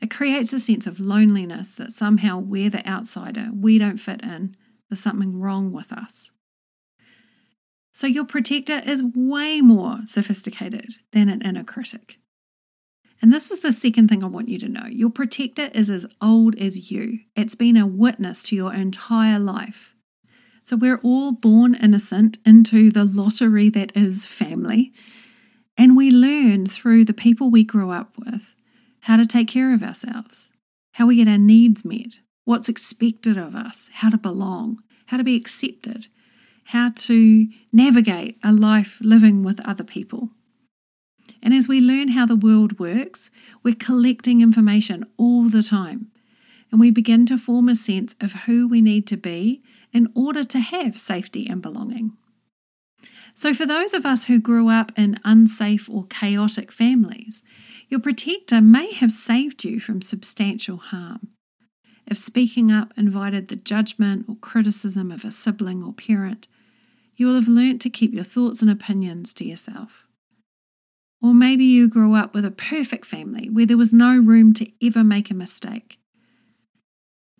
It 0.01 0.11
creates 0.11 0.53
a 0.53 0.59
sense 0.59 0.87
of 0.87 0.99
loneliness 0.99 1.75
that 1.75 1.91
somehow 1.91 2.37
we're 2.39 2.69
the 2.69 2.87
outsider, 2.87 3.49
we 3.53 3.77
don't 3.77 3.97
fit 3.97 4.21
in, 4.23 4.55
there's 4.89 4.99
something 4.99 5.39
wrong 5.39 5.71
with 5.71 5.91
us. 5.91 6.31
So 7.91 8.07
your 8.07 8.25
protector 8.25 8.81
is 8.85 9.01
way 9.15 9.61
more 9.61 9.99
sophisticated 10.03 10.97
than 11.11 11.29
an 11.29 11.41
inner 11.41 11.63
critic. 11.63 12.19
And 13.21 13.31
this 13.31 13.51
is 13.51 13.61
the 13.61 13.71
second 13.71 14.09
thing 14.09 14.23
I 14.23 14.27
want 14.27 14.49
you 14.49 14.59
to 14.59 14.67
know. 14.67 14.85
Your 14.89 15.09
protector 15.09 15.69
is 15.73 15.89
as 15.89 16.05
old 16.21 16.55
as 16.57 16.91
you. 16.91 17.19
It's 17.35 17.55
been 17.55 17.77
a 17.77 17.87
witness 17.87 18.43
to 18.49 18.55
your 18.55 18.73
entire 18.73 19.39
life. 19.39 19.95
So 20.61 20.75
we're 20.75 20.99
all 21.03 21.31
born 21.31 21.75
innocent 21.75 22.37
into 22.45 22.91
the 22.91 23.05
lottery 23.05 23.69
that 23.69 23.95
is 23.95 24.25
family. 24.25 24.91
And 25.77 25.95
we 25.95 26.11
learn 26.11 26.65
through 26.65 27.05
the 27.05 27.13
people 27.13 27.49
we 27.49 27.63
grew 27.63 27.91
up 27.91 28.15
with 28.17 28.55
how 29.05 29.17
to 29.17 29.25
take 29.25 29.47
care 29.47 29.71
of 29.71 29.83
ourselves, 29.83 30.49
how 30.93 31.05
we 31.05 31.17
get 31.17 31.27
our 31.27 31.37
needs 31.37 31.85
met, 31.85 32.17
what's 32.43 32.67
expected 32.67 33.37
of 33.37 33.55
us, 33.55 33.91
how 33.93 34.09
to 34.09 34.17
belong, 34.17 34.79
how 35.07 35.17
to 35.17 35.23
be 35.23 35.35
accepted, 35.35 36.07
how 36.65 36.89
to 36.95 37.47
navigate 37.71 38.39
a 38.43 38.51
life 38.51 38.97
living 39.01 39.43
with 39.43 39.59
other 39.63 39.83
people. 39.83 40.29
And 41.43 41.53
as 41.53 41.67
we 41.67 41.79
learn 41.79 42.09
how 42.09 42.25
the 42.25 42.35
world 42.35 42.79
works, 42.79 43.29
we're 43.61 43.75
collecting 43.75 44.41
information 44.41 45.05
all 45.17 45.49
the 45.49 45.61
time. 45.61 46.07
And 46.71 46.79
we 46.79 46.89
begin 46.89 47.27
to 47.27 47.37
form 47.37 47.69
a 47.69 47.75
sense 47.75 48.15
of 48.19 48.33
who 48.47 48.67
we 48.67 48.81
need 48.81 49.05
to 49.07 49.17
be 49.17 49.61
in 49.93 50.11
order 50.15 50.43
to 50.43 50.59
have 50.59 50.99
safety 50.99 51.45
and 51.47 51.61
belonging. 51.61 52.13
So, 53.35 53.53
for 53.53 53.67
those 53.67 53.93
of 53.93 54.03
us 54.03 54.25
who 54.25 54.39
grew 54.39 54.69
up 54.69 54.91
in 54.97 55.19
unsafe 55.23 55.87
or 55.89 56.05
chaotic 56.07 56.71
families, 56.71 57.43
your 57.89 57.99
protector 57.99 58.61
may 58.61 58.93
have 58.93 59.11
saved 59.11 59.63
you 59.63 59.79
from 59.79 60.01
substantial 60.01 60.77
harm. 60.77 61.29
If 62.07 62.17
speaking 62.17 62.71
up 62.71 62.93
invited 62.97 63.47
the 63.47 63.55
judgment 63.55 64.25
or 64.29 64.35
criticism 64.35 65.11
of 65.11 65.25
a 65.25 65.31
sibling 65.31 65.83
or 65.83 65.93
parent, 65.93 66.47
you 67.15 67.27
will 67.27 67.35
have 67.35 67.47
learnt 67.47 67.81
to 67.81 67.89
keep 67.89 68.13
your 68.13 68.23
thoughts 68.23 68.61
and 68.61 68.69
opinions 68.69 69.33
to 69.35 69.45
yourself. 69.45 70.05
Or 71.21 71.33
maybe 71.33 71.63
you 71.63 71.89
grew 71.89 72.13
up 72.13 72.33
with 72.33 72.45
a 72.45 72.51
perfect 72.51 73.05
family 73.05 73.49
where 73.49 73.65
there 73.65 73.77
was 73.77 73.93
no 73.93 74.17
room 74.17 74.53
to 74.53 74.71
ever 74.85 75.03
make 75.03 75.31
a 75.31 75.35
mistake. 75.35 75.97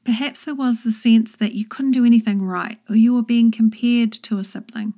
Perhaps 0.04 0.46
there 0.46 0.56
was 0.56 0.84
the 0.84 0.92
sense 0.92 1.36
that 1.36 1.54
you 1.54 1.66
couldn't 1.68 1.92
do 1.92 2.06
anything 2.06 2.42
right 2.42 2.80
or 2.90 2.96
you 2.96 3.14
were 3.14 3.24
being 3.24 3.52
compared 3.52 4.12
to 4.12 4.40
a 4.40 4.44
sibling. 4.44 4.94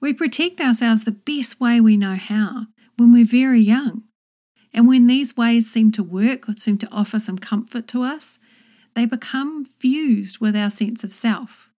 We 0.00 0.12
protect 0.12 0.60
ourselves 0.60 1.04
the 1.04 1.12
best 1.12 1.60
way 1.60 1.80
we 1.80 1.96
know 1.96 2.16
how 2.16 2.66
when 2.96 3.12
we're 3.12 3.26
very 3.26 3.60
young. 3.60 4.04
And 4.72 4.86
when 4.86 5.06
these 5.06 5.36
ways 5.36 5.70
seem 5.70 5.90
to 5.92 6.02
work 6.02 6.48
or 6.48 6.52
seem 6.52 6.78
to 6.78 6.88
offer 6.92 7.18
some 7.18 7.38
comfort 7.38 7.86
to 7.88 8.02
us, 8.02 8.38
they 8.94 9.06
become 9.06 9.64
fused 9.64 10.40
with 10.40 10.56
our 10.56 10.70
sense 10.70 11.04
of 11.04 11.12
self. 11.12 11.70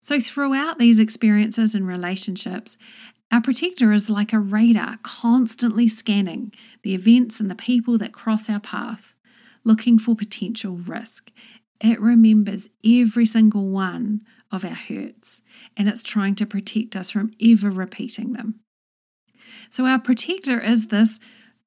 So, 0.00 0.20
throughout 0.20 0.78
these 0.78 0.98
experiences 0.98 1.74
and 1.74 1.86
relationships, 1.86 2.78
our 3.32 3.40
protector 3.40 3.92
is 3.92 4.08
like 4.08 4.32
a 4.32 4.38
radar, 4.38 4.98
constantly 5.02 5.88
scanning 5.88 6.52
the 6.82 6.94
events 6.94 7.40
and 7.40 7.50
the 7.50 7.56
people 7.56 7.98
that 7.98 8.12
cross 8.12 8.48
our 8.48 8.60
path, 8.60 9.14
looking 9.64 9.98
for 9.98 10.14
potential 10.14 10.76
risk. 10.76 11.32
It 11.80 12.00
remembers 12.00 12.68
every 12.84 13.26
single 13.26 13.68
one 13.68 14.22
of 14.52 14.64
our 14.64 14.70
hurts 14.70 15.42
and 15.76 15.88
it's 15.88 16.02
trying 16.02 16.36
to 16.36 16.46
protect 16.46 16.94
us 16.94 17.10
from 17.10 17.32
ever 17.42 17.68
repeating 17.68 18.32
them. 18.32 18.60
So, 19.70 19.86
our 19.86 19.98
protector 19.98 20.60
is 20.60 20.88
this 20.88 21.18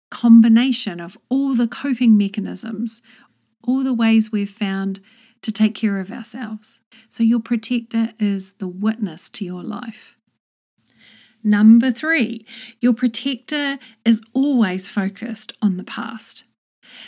combination 0.09 0.99
of 0.99 1.17
all 1.29 1.55
the 1.55 1.67
coping 1.67 2.17
mechanisms, 2.17 3.01
all 3.63 3.83
the 3.83 3.93
ways 3.93 4.31
we've 4.31 4.49
found 4.49 4.99
to 5.41 5.51
take 5.51 5.75
care 5.75 5.99
of 5.99 6.11
ourselves. 6.11 6.79
So 7.07 7.23
your 7.23 7.39
protector 7.39 8.09
is 8.19 8.53
the 8.53 8.67
witness 8.67 9.29
to 9.31 9.45
your 9.45 9.63
life. 9.63 10.15
Number 11.43 11.91
three, 11.91 12.45
your 12.81 12.93
protector 12.93 13.79
is 14.03 14.21
always 14.33 14.89
focused 14.89 15.53
on 15.61 15.77
the 15.77 15.85
past. 15.85 16.43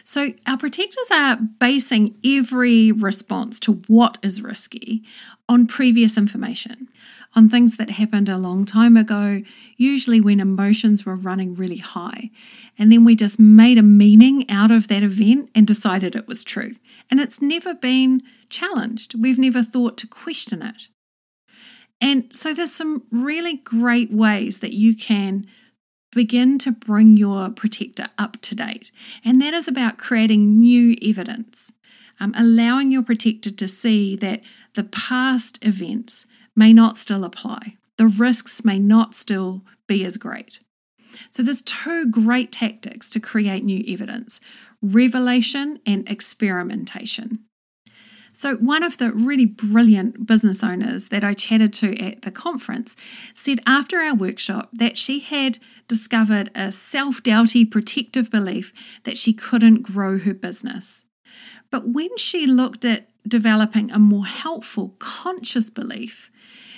So, 0.03 0.33
our 0.45 0.57
protectors 0.57 1.09
are 1.11 1.37
basing 1.37 2.15
every 2.23 2.91
response 2.91 3.59
to 3.61 3.81
what 3.87 4.19
is 4.21 4.41
risky 4.41 5.03
on 5.49 5.65
previous 5.65 6.17
information, 6.17 6.87
on 7.35 7.47
things 7.47 7.77
that 7.77 7.91
happened 7.91 8.27
a 8.27 8.37
long 8.37 8.65
time 8.65 8.97
ago, 8.97 9.41
usually 9.77 10.19
when 10.19 10.39
emotions 10.39 11.05
were 11.05 11.15
running 11.15 11.55
really 11.55 11.77
high. 11.77 12.29
And 12.77 12.91
then 12.91 13.05
we 13.05 13.15
just 13.15 13.39
made 13.39 13.77
a 13.77 13.83
meaning 13.83 14.49
out 14.49 14.71
of 14.71 14.87
that 14.89 15.03
event 15.03 15.49
and 15.55 15.65
decided 15.65 16.15
it 16.15 16.27
was 16.27 16.43
true. 16.43 16.73
And 17.09 17.19
it's 17.19 17.41
never 17.41 17.73
been 17.73 18.21
challenged, 18.49 19.15
we've 19.15 19.39
never 19.39 19.63
thought 19.63 19.97
to 19.99 20.07
question 20.07 20.61
it. 20.61 20.87
And 22.01 22.35
so, 22.35 22.53
there's 22.53 22.73
some 22.73 23.03
really 23.11 23.57
great 23.57 24.11
ways 24.11 24.59
that 24.59 24.73
you 24.73 24.95
can 24.95 25.45
begin 26.11 26.57
to 26.59 26.71
bring 26.71 27.15
your 27.15 27.49
protector 27.49 28.07
up 28.17 28.41
to 28.41 28.55
date. 28.55 28.91
And 29.23 29.41
that 29.41 29.53
is 29.53 29.67
about 29.67 29.97
creating 29.97 30.59
new 30.59 30.95
evidence, 31.01 31.71
um, 32.19 32.33
allowing 32.35 32.91
your 32.91 33.03
protector 33.03 33.51
to 33.51 33.67
see 33.67 34.15
that 34.17 34.41
the 34.73 34.83
past 34.83 35.59
events 35.61 36.25
may 36.55 36.73
not 36.73 36.97
still 36.97 37.23
apply, 37.23 37.77
the 37.97 38.07
risks 38.07 38.65
may 38.65 38.79
not 38.79 39.15
still 39.15 39.63
be 39.87 40.03
as 40.05 40.17
great. 40.17 40.59
So, 41.29 41.43
there's 41.43 41.61
two 41.61 42.07
great 42.09 42.51
tactics 42.51 43.09
to 43.11 43.19
create 43.19 43.63
new 43.63 43.83
evidence 43.87 44.39
revelation 44.81 45.79
and 45.85 46.09
experimentation. 46.09 47.39
So, 48.33 48.55
one 48.55 48.81
of 48.81 48.97
the 48.97 49.11
really 49.11 49.45
brilliant 49.45 50.25
business 50.25 50.63
owners 50.63 51.09
that 51.09 51.23
I 51.23 51.33
chatted 51.33 51.73
to 51.73 51.97
at 51.99 52.21
the 52.21 52.31
conference 52.31 52.95
said 53.35 53.59
after 53.67 53.99
our 53.99 54.15
workshop 54.15 54.69
that 54.73 54.97
she 54.97 55.19
had 55.19 55.59
discovered 55.87 56.49
a 56.55 56.71
self 56.71 57.21
doubty 57.21 57.65
protective 57.65 58.31
belief 58.31 58.73
that 59.03 59.17
she 59.17 59.33
couldn't 59.33 59.83
grow 59.83 60.17
her 60.17 60.33
business. 60.33 61.05
But 61.69 61.89
when 61.89 62.17
she 62.17 62.47
looked 62.47 62.85
at 62.85 63.09
developing 63.27 63.91
a 63.91 63.99
more 63.99 64.25
helpful, 64.25 64.95
conscious 64.99 65.69
belief, 65.69 66.30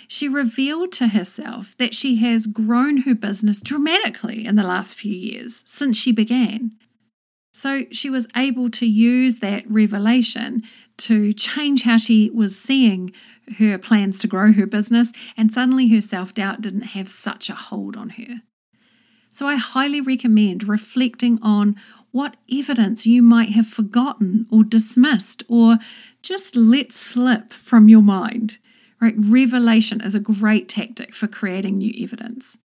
she 0.08 0.28
revealed 0.28 0.92
to 0.94 1.10
herself 1.10 1.76
that 1.78 1.94
she 1.94 2.18
has 2.18 2.48
grown 2.48 2.98
her 2.98 3.16
business 3.16 3.62
dramatically 3.62 4.46
in 4.46 4.56
the 4.56 4.64
last 4.64 4.96
few 4.96 5.14
years 5.14 5.64
since 5.66 5.98
she 5.98 6.12
began. 6.12 6.72
So 7.52 7.84
she 7.92 8.10
was 8.10 8.28
able 8.36 8.70
to 8.72 8.86
use 8.86 9.36
that 9.38 9.70
revelation 9.70 10.64
to 10.98 11.34
change 11.34 11.84
how 11.84 11.98
she 11.98 12.30
was 12.32 12.58
seeing 12.58 13.14
her 13.60 13.78
plans 13.78 14.20
to 14.20 14.28
grow 14.28 14.54
her 14.54 14.66
business, 14.66 15.12
and 15.38 15.52
suddenly 15.52 15.88
her 15.90 16.02
self 16.02 16.34
doubt 16.34 16.62
didn't 16.62 16.94
have 16.94 17.10
such 17.10 17.50
a 17.50 17.56
hold 17.56 17.96
on 17.96 18.10
her. 18.12 18.42
So 19.32 19.48
I 19.48 19.56
highly 19.56 20.02
recommend 20.02 20.68
reflecting 20.68 21.40
on 21.42 21.76
what 22.12 22.38
evidence 22.52 23.08
you 23.08 23.24
might 23.24 23.50
have 23.50 23.68
forgotten 23.68 24.46
or 24.52 24.64
dismissed 24.64 25.44
or 25.48 25.78
just 26.22 26.56
let 26.56 26.92
slip 26.92 27.52
from 27.52 27.90
your 27.90 28.04
mind. 28.04 28.60
Right? 29.04 29.16
Revelation 29.18 30.00
is 30.00 30.16
a 30.16 30.22
great 30.22 30.70
tactic 30.70 31.14
for 31.14 31.28
creating 31.28 31.78
new 31.78 31.94
evidence. 32.02 32.58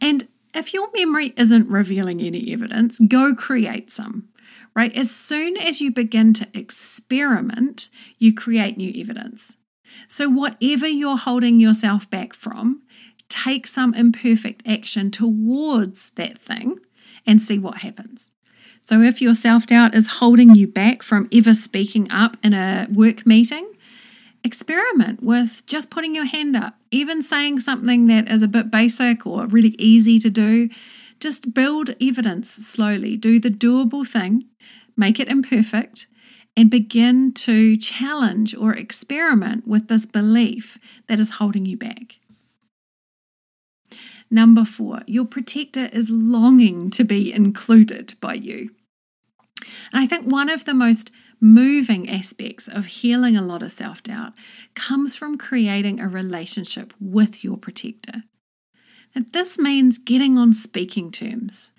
And 0.00 0.26
if 0.52 0.74
your 0.74 0.88
memory 0.92 1.32
isn't 1.36 1.68
revealing 1.68 2.20
any 2.20 2.52
evidence, 2.52 2.98
go 2.98 3.32
create 3.32 3.88
some. 3.88 4.28
Right? 4.74 4.92
As 4.96 5.12
soon 5.12 5.56
as 5.56 5.80
you 5.80 5.92
begin 5.92 6.32
to 6.34 6.48
experiment, 6.52 7.90
you 8.18 8.34
create 8.34 8.76
new 8.76 8.92
evidence. 9.00 9.58
So, 10.08 10.28
whatever 10.28 10.88
you're 10.88 11.16
holding 11.16 11.60
yourself 11.60 12.10
back 12.10 12.34
from, 12.34 12.82
take 13.28 13.68
some 13.68 13.94
imperfect 13.94 14.66
action 14.66 15.12
towards 15.12 16.10
that 16.12 16.38
thing 16.38 16.80
and 17.24 17.40
see 17.40 17.60
what 17.60 17.82
happens. 17.82 18.32
So, 18.80 19.00
if 19.00 19.22
your 19.22 19.34
self 19.34 19.66
doubt 19.66 19.94
is 19.94 20.14
holding 20.18 20.56
you 20.56 20.66
back 20.66 21.04
from 21.04 21.28
ever 21.32 21.54
speaking 21.54 22.10
up 22.10 22.36
in 22.42 22.52
a 22.52 22.88
work 22.90 23.24
meeting, 23.24 23.71
experiment 24.44 25.22
with 25.22 25.64
just 25.66 25.90
putting 25.90 26.14
your 26.14 26.24
hand 26.24 26.56
up, 26.56 26.74
even 26.90 27.22
saying 27.22 27.60
something 27.60 28.06
that 28.08 28.28
is 28.28 28.42
a 28.42 28.48
bit 28.48 28.70
basic 28.70 29.26
or 29.26 29.46
really 29.46 29.74
easy 29.78 30.18
to 30.18 30.30
do. 30.30 30.68
Just 31.20 31.54
build 31.54 31.94
evidence 32.00 32.50
slowly. 32.50 33.16
Do 33.16 33.38
the 33.38 33.50
doable 33.50 34.06
thing, 34.06 34.44
make 34.96 35.20
it 35.20 35.28
imperfect, 35.28 36.06
and 36.56 36.70
begin 36.70 37.32
to 37.32 37.76
challenge 37.76 38.54
or 38.54 38.74
experiment 38.74 39.66
with 39.66 39.88
this 39.88 40.06
belief 40.06 40.78
that 41.06 41.20
is 41.20 41.32
holding 41.32 41.64
you 41.64 41.76
back. 41.76 42.18
Number 44.30 44.64
four, 44.64 45.02
your 45.06 45.26
protector 45.26 45.90
is 45.92 46.10
longing 46.10 46.90
to 46.90 47.04
be 47.04 47.32
included 47.32 48.14
by 48.20 48.34
you. 48.34 48.70
And 49.92 50.02
I 50.02 50.06
think 50.06 50.26
one 50.26 50.48
of 50.48 50.64
the 50.64 50.74
most 50.74 51.10
moving 51.42 52.08
aspects 52.08 52.68
of 52.68 52.86
healing 52.86 53.36
a 53.36 53.42
lot 53.42 53.62
of 53.62 53.72
self 53.72 54.02
doubt 54.02 54.32
comes 54.74 55.16
from 55.16 55.36
creating 55.36 56.00
a 56.00 56.08
relationship 56.08 56.94
with 57.00 57.42
your 57.42 57.56
protector. 57.56 58.22
And 59.14 59.30
this 59.32 59.58
means 59.58 59.98
getting 59.98 60.38
on 60.38 60.52
speaking 60.52 61.10
terms. 61.10 61.72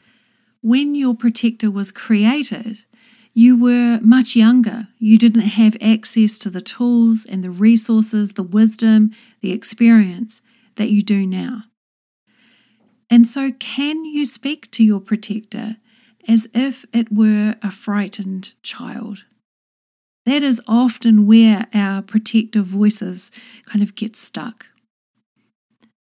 When 0.62 0.94
your 0.94 1.16
protector 1.16 1.72
was 1.72 1.92
created, 1.92 2.86
you 3.34 3.58
were 3.58 4.00
much 4.04 4.36
younger. 4.36 4.90
You 5.00 5.18
didn't 5.18 5.42
have 5.42 5.76
access 5.82 6.38
to 6.40 6.50
the 6.50 6.62
tools 6.62 7.26
and 7.26 7.44
the 7.44 7.50
resources, 7.50 8.34
the 8.34 8.44
wisdom, 8.44 9.12
the 9.42 9.52
experience 9.52 10.42
that 10.76 10.92
you 10.92 11.02
do 11.02 11.26
now. 11.26 11.64
And 13.10 13.28
so, 13.28 13.52
can 13.52 14.06
you 14.06 14.26
speak 14.26 14.70
to 14.72 14.84
your 14.84 15.00
protector 15.00 15.78
as 16.28 16.48
if 16.54 16.86
it 16.94 17.12
were 17.12 17.56
a 17.62 17.72
frightened 17.72 18.54
child? 18.62 19.26
That 20.26 20.44
is 20.44 20.62
often 20.68 21.28
where 21.28 21.68
our 21.74 22.02
protective 22.02 22.66
voices 22.66 23.32
kind 23.66 23.84
of 23.84 23.96
get 23.96 24.16
stuck. 24.16 24.68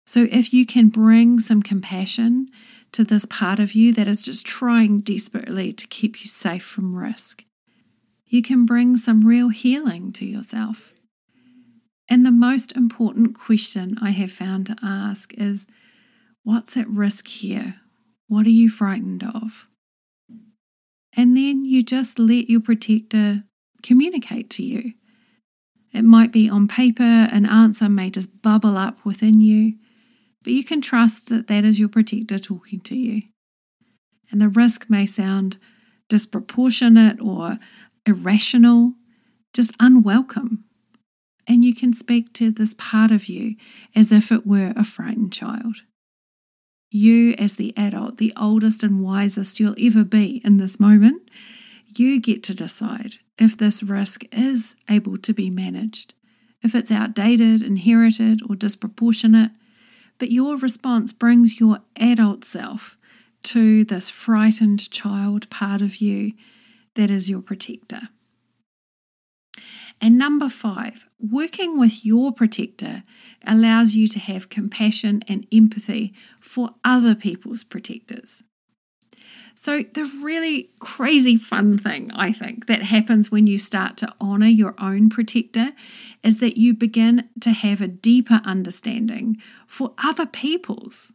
So, 0.05 0.27
if 0.31 0.53
you 0.53 0.65
can 0.65 0.87
bring 0.87 1.39
some 1.39 1.61
compassion 1.61 2.47
to 2.93 3.03
this 3.03 3.25
part 3.25 3.59
of 3.59 3.73
you 3.73 3.91
that 3.93 4.07
is 4.07 4.23
just 4.23 4.45
trying 4.45 5.01
desperately 5.01 5.73
to 5.73 5.87
keep 5.87 6.21
you 6.21 6.27
safe 6.27 6.63
from 6.63 6.95
risk, 6.95 7.43
you 8.25 8.41
can 8.41 8.65
bring 8.65 8.95
some 8.95 9.21
real 9.21 9.49
healing 9.49 10.13
to 10.13 10.25
yourself. 10.25 10.93
And 12.09 12.25
the 12.25 12.31
most 12.31 12.71
important 12.75 13.37
question 13.37 13.97
I 14.01 14.11
have 14.11 14.31
found 14.31 14.67
to 14.67 14.77
ask 14.81 15.33
is 15.33 15.67
what's 16.43 16.77
at 16.77 16.87
risk 16.87 17.27
here? 17.27 17.75
What 18.29 18.45
are 18.45 18.51
you 18.51 18.69
frightened 18.69 19.23
of? 19.23 19.67
And 21.13 21.35
then 21.35 21.65
you 21.65 21.83
just 21.83 22.17
let 22.17 22.49
your 22.49 22.61
protector 22.61 23.43
communicate 23.87 24.49
to 24.51 24.63
you. 24.63 24.93
It 25.93 26.03
might 26.03 26.33
be 26.33 26.49
on 26.49 26.67
paper, 26.67 27.03
an 27.03 27.45
answer 27.45 27.87
may 27.87 28.09
just 28.09 28.41
bubble 28.41 28.77
up 28.77 29.05
within 29.05 29.39
you, 29.39 29.77
but 30.43 30.51
you 30.51 30.63
can 30.63 30.81
trust 30.81 31.29
that 31.29 31.47
that 31.47 31.63
is 31.63 31.79
your 31.79 31.89
protector 31.89 32.37
talking 32.37 32.81
to 32.81 32.95
you. 32.95 33.21
And 34.29 34.41
the 34.41 34.49
risk 34.49 34.89
may 34.89 35.05
sound 35.05 35.57
disproportionate 36.09 37.21
or 37.21 37.59
irrational, 38.05 38.93
just 39.53 39.71
unwelcome. 39.79 40.65
And 41.47 41.63
you 41.63 41.73
can 41.73 41.93
speak 41.93 42.33
to 42.33 42.51
this 42.51 42.75
part 42.77 43.11
of 43.11 43.27
you 43.27 43.55
as 43.95 44.11
if 44.11 44.33
it 44.33 44.45
were 44.45 44.73
a 44.75 44.83
frightened 44.83 45.31
child. 45.31 45.77
You, 46.89 47.35
as 47.37 47.55
the 47.55 47.73
adult, 47.77 48.17
the 48.17 48.33
oldest 48.35 48.83
and 48.83 49.01
wisest 49.01 49.59
you'll 49.59 49.75
ever 49.81 50.03
be 50.03 50.41
in 50.43 50.57
this 50.57 50.77
moment, 50.77 51.29
you 51.95 52.19
get 52.19 52.43
to 52.43 52.53
decide 52.53 53.19
if 53.37 53.57
this 53.57 53.83
risk 53.83 54.23
is 54.31 54.75
able 54.89 55.17
to 55.17 55.33
be 55.33 55.49
managed, 55.49 56.13
if 56.61 56.73
it's 56.73 56.91
outdated, 56.91 57.61
inherited, 57.61 58.41
or 58.49 58.55
disproportionate. 58.55 59.51
But 60.17 60.31
your 60.31 60.57
response 60.57 61.13
brings 61.13 61.59
your 61.59 61.79
adult 61.95 62.43
self 62.43 62.97
to 63.43 63.83
this 63.83 64.09
frightened 64.09 64.89
child 64.89 65.49
part 65.49 65.81
of 65.81 65.97
you 65.97 66.33
that 66.95 67.11
is 67.11 67.29
your 67.29 67.41
protector. 67.41 68.09
And 69.99 70.17
number 70.17 70.49
five, 70.49 71.07
working 71.19 71.79
with 71.79 72.05
your 72.05 72.31
protector 72.31 73.03
allows 73.45 73.95
you 73.95 74.07
to 74.09 74.19
have 74.19 74.49
compassion 74.49 75.23
and 75.27 75.47
empathy 75.51 76.13
for 76.39 76.71
other 76.83 77.15
people's 77.15 77.63
protectors. 77.63 78.43
So, 79.59 79.81
the 79.81 80.03
really 80.21 80.69
crazy 80.79 81.35
fun 81.35 81.79
thing 81.79 82.11
I 82.13 82.31
think 82.31 82.67
that 82.67 82.83
happens 82.83 83.31
when 83.31 83.47
you 83.47 83.57
start 83.57 83.97
to 83.97 84.13
honor 84.21 84.45
your 84.45 84.75
own 84.77 85.09
protector 85.09 85.71
is 86.21 86.39
that 86.41 86.57
you 86.57 86.75
begin 86.75 87.27
to 87.41 87.49
have 87.49 87.81
a 87.81 87.87
deeper 87.87 88.39
understanding 88.45 89.37
for 89.65 89.95
other 89.97 90.27
people's. 90.27 91.13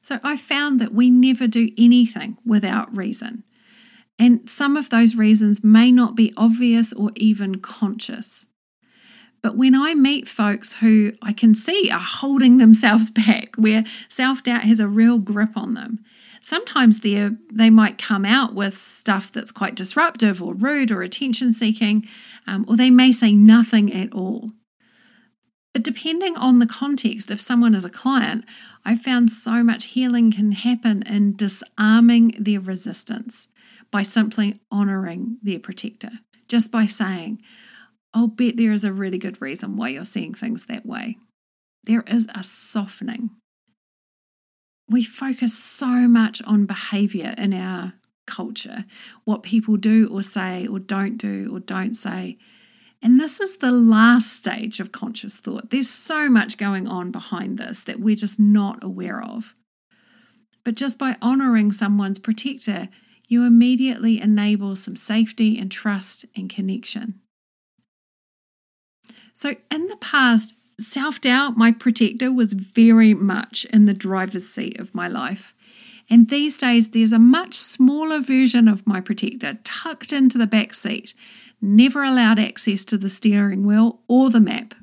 So, 0.00 0.20
I 0.22 0.36
found 0.36 0.80
that 0.80 0.94
we 0.94 1.10
never 1.10 1.48
do 1.48 1.70
anything 1.76 2.38
without 2.46 2.96
reason. 2.96 3.42
And 4.20 4.48
some 4.48 4.76
of 4.76 4.90
those 4.90 5.16
reasons 5.16 5.64
may 5.64 5.90
not 5.90 6.14
be 6.14 6.32
obvious 6.36 6.92
or 6.92 7.10
even 7.16 7.56
conscious. 7.56 8.46
But 9.42 9.56
when 9.56 9.74
I 9.74 9.96
meet 9.96 10.28
folks 10.28 10.74
who 10.74 11.14
I 11.20 11.32
can 11.32 11.56
see 11.56 11.90
are 11.90 11.98
holding 11.98 12.58
themselves 12.58 13.10
back, 13.26 13.56
where 13.56 13.82
self 14.08 14.44
doubt 14.44 14.62
has 14.62 14.78
a 14.78 14.86
real 14.86 15.18
grip 15.18 15.56
on 15.56 15.74
them, 15.74 16.04
sometimes 16.42 17.00
they 17.00 17.30
they 17.50 17.70
might 17.70 17.96
come 17.96 18.24
out 18.24 18.54
with 18.54 18.74
stuff 18.74 19.32
that's 19.32 19.52
quite 19.52 19.74
disruptive 19.74 20.42
or 20.42 20.54
rude 20.54 20.90
or 20.90 21.02
attention 21.02 21.52
seeking, 21.52 22.04
um, 22.46 22.66
or 22.68 22.76
they 22.76 22.90
may 22.90 23.12
say 23.12 23.32
nothing 23.32 23.92
at 23.92 24.12
all. 24.12 24.50
But 25.72 25.82
depending 25.82 26.36
on 26.36 26.58
the 26.58 26.66
context, 26.66 27.30
if 27.30 27.40
someone 27.40 27.74
is 27.74 27.84
a 27.84 27.90
client, 27.90 28.44
I've 28.84 29.00
found 29.00 29.30
so 29.30 29.62
much 29.62 29.86
healing 29.86 30.30
can 30.30 30.52
happen 30.52 31.02
in 31.04 31.34
disarming 31.34 32.34
their 32.38 32.60
resistance 32.60 33.48
by 33.90 34.02
simply 34.02 34.60
honoring 34.70 35.38
their 35.42 35.58
protector, 35.58 36.10
just 36.48 36.70
by 36.70 36.84
saying, 36.84 37.40
I'll 38.12 38.26
bet 38.26 38.58
there 38.58 38.72
is 38.72 38.84
a 38.84 38.92
really 38.92 39.18
good 39.18 39.40
reason 39.40 39.76
why 39.76 39.90
you're 39.90 40.04
seeing 40.04 40.34
things 40.34 40.66
that 40.66 40.84
way. 40.84 41.16
There 41.84 42.04
is 42.06 42.26
a 42.34 42.44
softening. 42.44 43.30
We 44.88 45.04
focus 45.04 45.56
so 45.58 46.08
much 46.08 46.42
on 46.42 46.66
behavior 46.66 47.34
in 47.38 47.54
our 47.54 47.94
culture, 48.26 48.84
what 49.24 49.42
people 49.42 49.76
do 49.76 50.08
or 50.10 50.22
say 50.22 50.66
or 50.66 50.78
don't 50.78 51.16
do 51.16 51.54
or 51.54 51.60
don't 51.60 51.94
say. 51.94 52.38
And 53.02 53.18
this 53.18 53.40
is 53.40 53.56
the 53.56 53.72
last 53.72 54.32
stage 54.32 54.78
of 54.78 54.92
conscious 54.92 55.38
thought. 55.38 55.70
There's 55.70 55.90
so 55.90 56.28
much 56.28 56.56
going 56.56 56.86
on 56.86 57.10
behind 57.10 57.58
this 57.58 57.82
that 57.84 57.98
we're 57.98 58.14
just 58.16 58.38
not 58.38 58.82
aware 58.82 59.22
of. 59.22 59.54
But 60.64 60.76
just 60.76 60.98
by 60.98 61.16
honoring 61.20 61.72
someone's 61.72 62.20
protector, 62.20 62.88
you 63.26 63.44
immediately 63.44 64.20
enable 64.20 64.76
some 64.76 64.94
safety 64.94 65.58
and 65.58 65.70
trust 65.70 66.26
and 66.36 66.48
connection. 66.48 67.20
So, 69.32 69.56
in 69.70 69.88
the 69.88 69.96
past, 69.96 70.54
self 70.82 71.20
doubt, 71.20 71.56
my 71.56 71.72
protector, 71.72 72.32
was 72.32 72.52
very 72.52 73.14
much 73.14 73.64
in 73.66 73.86
the 73.86 73.94
driver's 73.94 74.48
seat 74.48 74.78
of 74.78 74.94
my 74.94 75.08
life. 75.08 75.54
And 76.10 76.28
these 76.28 76.58
days, 76.58 76.90
there's 76.90 77.12
a 77.12 77.18
much 77.18 77.54
smaller 77.54 78.20
version 78.20 78.68
of 78.68 78.86
my 78.86 79.00
protector 79.00 79.58
tucked 79.64 80.12
into 80.12 80.36
the 80.36 80.46
back 80.46 80.74
seat, 80.74 81.14
never 81.60 82.02
allowed 82.02 82.38
access 82.38 82.84
to 82.86 82.98
the 82.98 83.08
steering 83.08 83.64
wheel 83.64 84.00
or 84.08 84.28
the 84.28 84.40
map. 84.40 84.74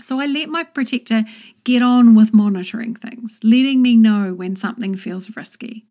So 0.00 0.20
I 0.20 0.26
let 0.26 0.48
my 0.48 0.64
protector 0.64 1.24
get 1.64 1.82
on 1.82 2.14
with 2.14 2.34
monitoring 2.34 2.94
things, 2.94 3.40
letting 3.44 3.82
me 3.82 3.96
know 3.96 4.34
when 4.34 4.56
something 4.56 4.96
feels 4.96 5.36
risky. 5.36 5.86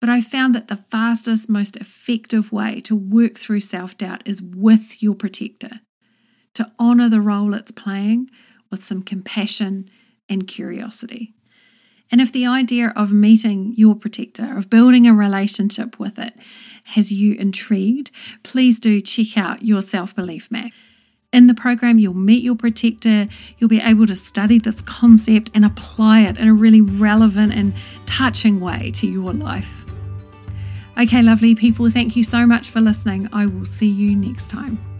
But 0.00 0.10
I 0.10 0.20
found 0.20 0.54
that 0.54 0.68
the 0.68 0.76
fastest, 0.76 1.48
most 1.48 1.76
effective 1.76 2.52
way 2.52 2.80
to 2.82 2.94
work 2.94 3.36
through 3.36 3.60
self 3.60 3.96
doubt 3.96 4.22
is 4.26 4.40
with 4.42 5.02
your 5.02 5.14
protector, 5.14 5.80
to 6.58 6.68
honour 6.80 7.08
the 7.08 7.20
role 7.20 7.54
it's 7.54 7.70
playing 7.70 8.28
with 8.68 8.82
some 8.82 9.00
compassion 9.00 9.88
and 10.28 10.48
curiosity. 10.48 11.32
And 12.10 12.20
if 12.20 12.32
the 12.32 12.46
idea 12.48 12.92
of 12.96 13.12
meeting 13.12 13.74
your 13.76 13.94
protector, 13.94 14.58
of 14.58 14.68
building 14.68 15.06
a 15.06 15.14
relationship 15.14 16.00
with 16.00 16.18
it, 16.18 16.34
has 16.88 17.12
you 17.12 17.34
intrigued, 17.34 18.10
please 18.42 18.80
do 18.80 19.00
check 19.00 19.38
out 19.38 19.62
your 19.62 19.82
self 19.82 20.16
belief 20.16 20.50
map. 20.50 20.72
In 21.32 21.46
the 21.46 21.54
program, 21.54 22.00
you'll 22.00 22.14
meet 22.14 22.42
your 22.42 22.56
protector, 22.56 23.28
you'll 23.58 23.70
be 23.70 23.80
able 23.80 24.06
to 24.06 24.16
study 24.16 24.58
this 24.58 24.82
concept 24.82 25.52
and 25.54 25.64
apply 25.64 26.22
it 26.22 26.38
in 26.38 26.48
a 26.48 26.54
really 26.54 26.80
relevant 26.80 27.52
and 27.52 27.72
touching 28.04 28.58
way 28.58 28.90
to 28.96 29.06
your 29.06 29.32
life. 29.32 29.84
Okay, 30.98 31.22
lovely 31.22 31.54
people, 31.54 31.88
thank 31.88 32.16
you 32.16 32.24
so 32.24 32.46
much 32.46 32.68
for 32.68 32.80
listening. 32.80 33.28
I 33.32 33.46
will 33.46 33.66
see 33.66 33.86
you 33.86 34.16
next 34.16 34.48
time. 34.48 34.97